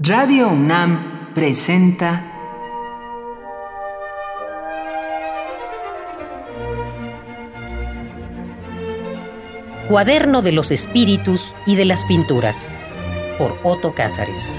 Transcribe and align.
Radio 0.00 0.50
UNAM 0.50 1.34
presenta 1.34 2.22
Cuaderno 9.88 10.40
de 10.42 10.52
los 10.52 10.70
Espíritus 10.70 11.52
y 11.66 11.74
de 11.74 11.84
las 11.84 12.04
Pinturas 12.04 12.68
por 13.38 13.58
Otto 13.64 13.92
Cázares. 13.92 14.52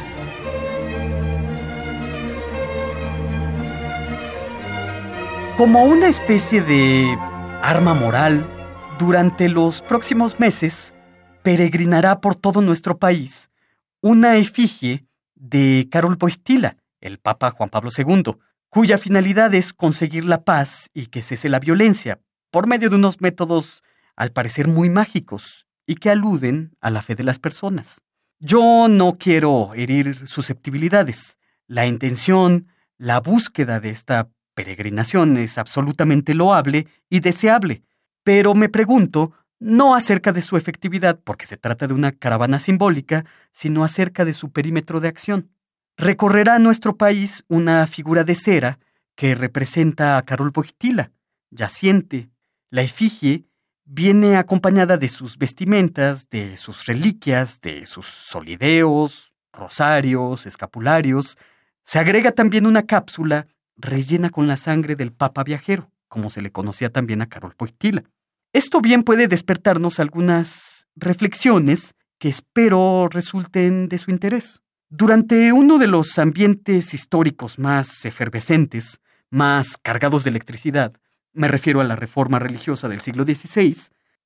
Como 5.55 5.85
una 5.85 6.09
especie 6.09 6.61
de 6.61 7.17
arma 7.61 7.93
moral, 7.93 8.45
durante 8.97 9.47
los 9.47 9.81
próximos 9.83 10.37
meses 10.37 10.93
peregrinará 11.43 12.19
por 12.19 12.35
todo 12.35 12.61
nuestro 12.61 12.97
país 12.97 13.49
una 14.01 14.35
efigie 14.35 15.08
de 15.39 15.87
Karol 15.89 16.17
Wojtyla, 16.21 16.77
el 17.01 17.17
Papa 17.17 17.49
Juan 17.49 17.69
Pablo 17.69 17.89
II, 17.97 18.35
cuya 18.69 18.99
finalidad 18.99 19.53
es 19.55 19.73
conseguir 19.73 20.25
la 20.25 20.43
paz 20.43 20.89
y 20.93 21.07
que 21.07 21.23
cese 21.23 21.49
la 21.49 21.59
violencia, 21.59 22.19
por 22.51 22.67
medio 22.67 22.89
de 22.89 22.97
unos 22.97 23.21
métodos 23.21 23.83
al 24.15 24.31
parecer 24.31 24.67
muy 24.67 24.89
mágicos 24.89 25.65
y 25.87 25.95
que 25.95 26.11
aluden 26.11 26.75
a 26.81 26.91
la 26.91 27.01
fe 27.01 27.15
de 27.15 27.23
las 27.23 27.39
personas. 27.39 28.01
Yo 28.39 28.87
no 28.89 29.17
quiero 29.17 29.73
herir 29.73 30.27
susceptibilidades. 30.27 31.37
La 31.67 31.87
intención, 31.87 32.67
la 32.97 33.19
búsqueda 33.19 33.79
de 33.79 33.89
esta 33.89 34.29
peregrinación 34.53 35.37
es 35.37 35.57
absolutamente 35.57 36.33
loable 36.33 36.87
y 37.09 37.21
deseable, 37.21 37.83
pero 38.23 38.53
me 38.53 38.69
pregunto 38.69 39.33
no 39.59 39.95
acerca 39.95 40.31
de 40.31 40.41
su 40.41 40.57
efectividad, 40.57 41.19
porque 41.23 41.45
se 41.45 41.57
trata 41.57 41.87
de 41.87 41.93
una 41.93 42.11
caravana 42.11 42.59
simbólica, 42.59 43.25
sino 43.51 43.83
acerca 43.83 44.25
de 44.25 44.33
su 44.33 44.51
perímetro 44.51 44.99
de 44.99 45.09
acción. 45.09 45.51
Recorrerá 45.97 46.59
nuestro 46.59 46.97
país 46.97 47.43
una 47.49 47.85
figura 47.85 48.23
de 48.23 48.35
cera 48.35 48.79
que 49.15 49.35
representa 49.35 50.17
a 50.17 50.23
Carol 50.23 50.51
Wojtyla, 50.55 51.11
yaciente. 51.51 52.29
La 52.69 52.81
efigie 52.81 53.45
viene 53.83 54.37
acompañada 54.37 54.97
de 54.97 55.09
sus 55.09 55.37
vestimentas, 55.37 56.29
de 56.29 56.55
sus 56.55 56.85
reliquias, 56.85 57.59
de 57.59 57.85
sus 57.85 58.05
solideos, 58.05 59.33
rosarios, 59.51 60.45
escapularios. 60.45 61.37
Se 61.83 61.99
agrega 61.99 62.31
también 62.31 62.65
una 62.65 62.83
cápsula 62.83 63.47
rellena 63.75 64.29
con 64.29 64.47
la 64.47 64.57
sangre 64.57 64.95
del 64.95 65.11
Papa 65.11 65.43
viajero, 65.43 65.91
como 66.07 66.29
se 66.29 66.41
le 66.41 66.51
conocía 66.51 66.91
también 66.91 67.21
a 67.21 67.27
Carol. 67.27 67.55
Esto 68.51 68.81
bien 68.81 69.03
puede 69.03 69.27
despertarnos 69.27 69.99
algunas 69.99 70.87
reflexiones 70.95 71.93
que 72.17 72.29
espero 72.29 73.07
resulten 73.07 73.87
de 73.87 73.99
su 73.99 74.09
interés. 74.09 74.61
Durante 74.89 75.53
uno 75.53 75.77
de 75.77 75.85
los 75.85 76.17
ambientes 76.17 76.95
históricos 76.95 77.59
más 77.59 78.05
efervescentes, 78.05 79.01
más 79.29 79.77
cargados 79.77 80.23
de 80.23 80.31
electricidad, 80.31 80.93
me 81.31 81.47
refiero 81.47 81.79
a 81.79 81.83
la 81.83 81.95
reforma 81.95 82.39
religiosa 82.39 82.89
del 82.89 83.01
siglo 83.01 83.23
XVI, 83.23 83.75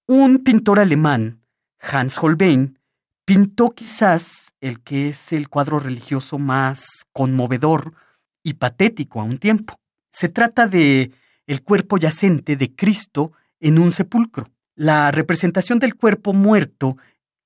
un 0.08 0.40
pintor 0.40 0.80
alemán, 0.80 1.42
Hans 1.80 2.18
Holbein, 2.18 2.80
pintó 3.26 3.72
quizás 3.72 4.54
el 4.62 4.80
que 4.82 5.10
es 5.10 5.34
el 5.34 5.50
cuadro 5.50 5.80
religioso 5.80 6.40
más 6.40 6.86
conmovedor 7.12 7.94
y 8.42 8.54
patético 8.54 9.20
a 9.20 9.26
un 9.26 9.38
tiempo. 9.38 9.76
Se 10.12 10.30
trata 10.30 10.68
de 10.68 11.12
el 11.46 11.62
cuerpo 11.62 11.98
yacente 11.98 12.56
de 12.56 12.74
Cristo 12.74 13.34
en 13.64 13.80
un 13.80 13.92
sepulcro. 13.92 14.52
La 14.76 15.10
representación 15.12 15.80
del 15.80 15.96
cuerpo 15.96 16.34
muerto 16.34 16.98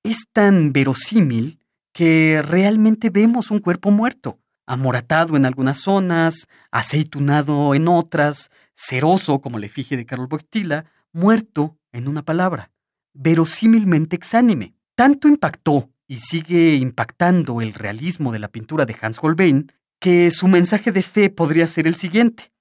es 0.04 0.26
tan 0.34 0.74
verosímil 0.74 1.60
que 1.94 2.42
realmente 2.46 3.10
vemos 3.10 3.52
un 3.52 3.60
cuerpo 3.60 3.92
muerto, 3.92 4.40
amoratado 4.66 5.38
en 5.38 5.46
algunas 5.46 5.78
zonas, 5.78 6.48
aceitunado 6.72 7.76
en 7.76 7.88
otras, 7.88 8.50
ceroso 8.76 9.40
como 9.40 9.60
la 9.60 9.68
efigie 9.68 9.96
de 9.96 10.06
Carol 10.06 10.28
Wojtyla, 10.30 10.86
muerto 11.14 11.78
en 11.92 12.08
una 12.08 12.24
palabra, 12.24 12.72
verosímilmente 13.14 14.16
exánime. 14.16 14.74
Tanto 14.96 15.28
impactó 15.28 15.90
y 16.08 16.20
sigue 16.20 16.76
impactando 16.76 17.62
el 17.62 17.74
realismo 17.74 18.32
de 18.32 18.40
la 18.40 18.48
pintura 18.48 18.86
de 18.86 18.96
Hans 19.00 19.20
Holbein 19.22 19.72
que 20.00 20.32
su 20.32 20.48
mensaje 20.48 20.92
de 20.92 21.04
fe 21.04 21.30
podría 21.30 21.68
ser 21.68 21.88
el 21.88 21.96
siguiente. 21.96 22.52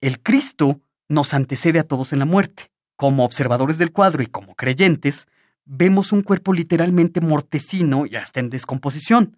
El 0.00 0.20
Cristo 0.22 0.80
nos 1.08 1.34
antecede 1.34 1.78
a 1.78 1.84
todos 1.84 2.12
en 2.12 2.18
la 2.18 2.24
muerte. 2.24 2.70
Como 2.96 3.24
observadores 3.24 3.78
del 3.78 3.92
cuadro 3.92 4.22
y 4.22 4.26
como 4.26 4.54
creyentes, 4.54 5.28
vemos 5.66 6.12
un 6.12 6.22
cuerpo 6.22 6.52
literalmente 6.52 7.20
mortecino 7.20 8.06
y 8.06 8.16
hasta 8.16 8.40
en 8.40 8.50
descomposición. 8.50 9.36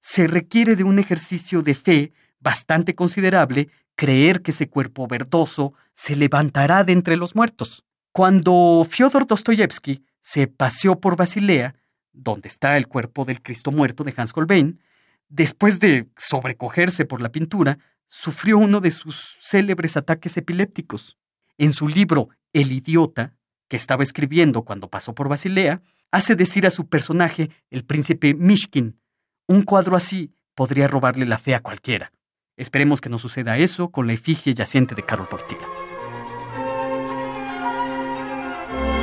Se 0.00 0.26
requiere 0.26 0.76
de 0.76 0.84
un 0.84 0.98
ejercicio 0.98 1.62
de 1.62 1.74
fe 1.74 2.12
bastante 2.38 2.94
considerable 2.94 3.68
creer 3.96 4.42
que 4.42 4.52
ese 4.52 4.68
cuerpo 4.68 5.06
verdoso 5.06 5.74
se 5.92 6.16
levantará 6.16 6.84
de 6.84 6.92
entre 6.92 7.16
los 7.16 7.34
muertos. 7.34 7.84
Cuando 8.12 8.86
Fyodor 8.88 9.26
Dostoyevsky 9.26 10.04
se 10.20 10.46
paseó 10.46 11.00
por 11.00 11.16
Basilea, 11.16 11.74
donde 12.12 12.48
está 12.48 12.76
el 12.76 12.86
cuerpo 12.86 13.24
del 13.24 13.42
Cristo 13.42 13.72
muerto 13.72 14.04
de 14.04 14.14
Hans 14.16 14.32
Holbein, 14.34 14.80
después 15.28 15.80
de 15.80 16.08
sobrecogerse 16.16 17.04
por 17.04 17.20
la 17.20 17.30
pintura, 17.30 17.78
sufrió 18.06 18.58
uno 18.58 18.80
de 18.80 18.90
sus 18.90 19.36
célebres 19.40 19.96
ataques 19.96 20.36
epilépticos. 20.36 21.18
En 21.58 21.72
su 21.72 21.86
libro 21.86 22.30
El 22.52 22.72
idiota, 22.72 23.34
que 23.68 23.76
estaba 23.76 24.02
escribiendo 24.02 24.62
cuando 24.62 24.88
pasó 24.88 25.14
por 25.14 25.28
Basilea, 25.28 25.82
hace 26.10 26.34
decir 26.34 26.66
a 26.66 26.70
su 26.70 26.88
personaje, 26.88 27.50
el 27.70 27.84
príncipe 27.84 28.34
Mishkin, 28.34 29.00
un 29.46 29.62
cuadro 29.62 29.96
así 29.96 30.32
podría 30.54 30.88
robarle 30.88 31.26
la 31.26 31.38
fe 31.38 31.54
a 31.54 31.60
cualquiera. 31.60 32.12
Esperemos 32.56 33.00
que 33.00 33.08
no 33.08 33.18
suceda 33.18 33.58
eso 33.58 33.90
con 33.90 34.06
la 34.06 34.12
efigie 34.12 34.54
yaciente 34.54 34.94
de 34.94 35.04
Carol 35.04 35.28
Portila. 35.28 35.66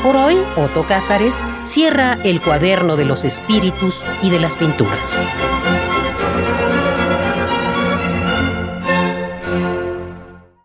Por 0.03 0.15
hoy, 0.15 0.37
Otto 0.55 0.85
Cázares 0.87 1.41
cierra 1.65 2.13
el 2.23 2.41
cuaderno 2.41 2.95
de 2.95 3.05
los 3.05 3.25
espíritus 3.25 4.01
y 4.21 4.29
de 4.29 4.39
las 4.39 4.55
pinturas. 4.55 5.21